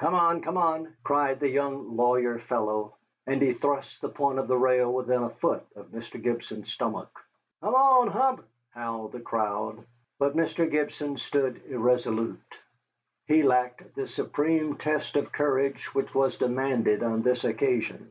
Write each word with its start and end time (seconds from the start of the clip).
"Come 0.00 0.14
on, 0.16 0.40
come 0.40 0.56
on!" 0.56 0.96
cried 1.04 1.38
the 1.38 1.48
young 1.48 1.94
lawyer 1.96 2.40
fellow, 2.40 2.96
and 3.24 3.40
he 3.40 3.52
thrust 3.54 4.00
the 4.00 4.08
point 4.08 4.40
of 4.40 4.48
the 4.48 4.56
rail 4.56 4.92
within 4.92 5.22
a 5.22 5.30
foot 5.30 5.62
of 5.76 5.90
Mr. 5.90 6.20
Gibson's 6.20 6.72
stomach. 6.72 7.08
"Come 7.62 7.76
on, 7.76 8.08
Hump!" 8.08 8.44
howled 8.70 9.12
the 9.12 9.20
crowd, 9.20 9.86
but 10.18 10.34
Mr. 10.36 10.68
Gibson 10.68 11.18
stood 11.18 11.62
irresolute. 11.68 12.36
He 13.28 13.44
lacked 13.44 13.94
the 13.94 14.08
supreme 14.08 14.76
test 14.76 15.14
of 15.14 15.30
courage 15.30 15.94
which 15.94 16.12
was 16.12 16.36
demanded 16.36 17.04
on 17.04 17.22
this 17.22 17.44
occasion. 17.44 18.10